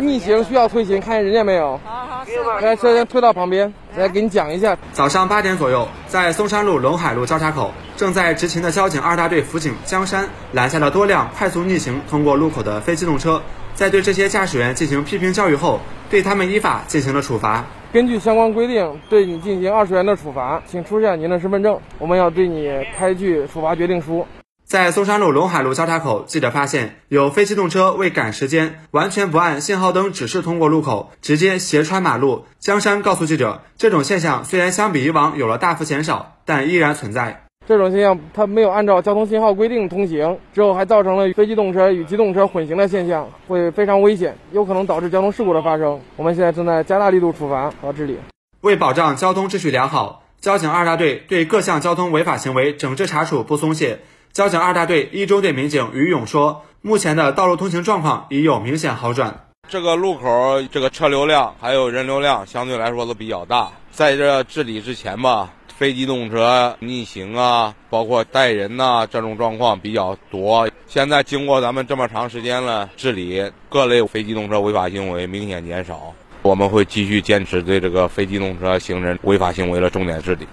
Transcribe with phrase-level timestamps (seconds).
[0.00, 1.78] 逆行需要推行，看见人家没有？
[1.84, 4.76] 好好，来，车先推到旁边，来给你讲一下。
[4.92, 13.40] 早上八点左右，在松山路陇海路交叉口，正在执勤的交警二大队辅警江山拦下了多辆快速逆行通过路口的非机动车，
[13.74, 15.80] 在对这些驾驶员进行批评教育后，
[16.10, 17.64] 对他们依法进行了处罚。
[17.92, 24.26] 根据相关规定，对你进行二十元的处罚，请出示您的身份证，我们要对你开具处罚决定书。
[24.74, 32.46] 在松山路陇海路交叉口，记者发现有非机动车为赶时间，完全不按信号灯指示通过路口，直接斜穿马路。
[32.58, 37.44] 江山告诉记者，这种现象虽然相比以往有了大幅减少，但依然存在。
[37.68, 46.00] 这种现象，它没有按照交通信号规定通行，之后还造成了非机动车与机动车混行的现象，会非常危险，有可能导致交通事故的发生。
[46.16, 48.18] 我们现在正在加大力度处罚和治理。
[48.62, 54.00] 为保障交通秩序良好，交警二大队对各项交通违法行为整治查处不松懈。
[54.34, 59.46] 交警二大队一中队民警于勇说：“目前的道路通行状况已有明显好转。
[59.70, 63.70] 这个路口这个车流量还有人流量相对来说都比较大。
[63.90, 70.68] 在这治理之前吧，非机动车逆行啊，包括带人呐，这种状况比较多。
[70.86, 76.12] 现在经过咱们这么长时间了治理，各类非机动车违法行为明显减少。
[76.44, 80.46] 我们会继续坚持对这个非机动车行人违法行为的重点治理。”